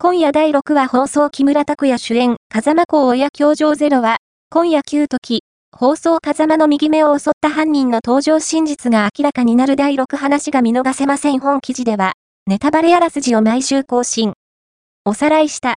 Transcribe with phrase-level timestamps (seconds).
[0.00, 5.40] 今夜第6話放送木村拓哉主演、風間公親教場ゼロは、今夜9時、
[5.76, 12.12] 放送風間の右目を襲った犯人の登場真実が明らかになる第6話が見逃せません本記事では、
[12.46, 14.34] ネタバレあらすじを毎週更新。
[15.04, 15.74] おさらいした。